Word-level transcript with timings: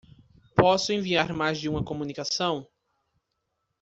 Posso 0.55 0.91
enviar 0.91 1.31
mais 1.31 1.59
de 1.59 1.69
uma 1.69 1.83
comunicação? 1.83 2.67